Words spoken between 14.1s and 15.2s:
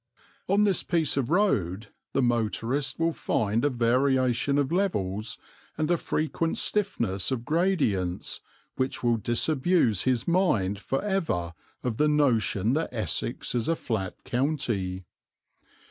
county.